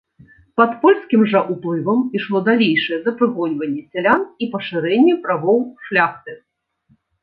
[0.61, 6.33] Пад польскім жа ўплывам ішло далейшае запрыгоньванне сялян і пашырэнне правоў шляхты.